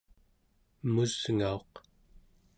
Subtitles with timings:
[0.83, 1.71] emusngauq